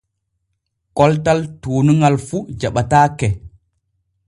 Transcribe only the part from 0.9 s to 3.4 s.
Koltal tuunuŋal fu jaɓataake.